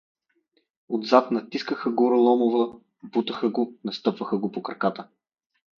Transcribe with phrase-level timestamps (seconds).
[0.89, 5.07] Отзад натискаха Гороломова, бутаха го, настъпваха го по краката.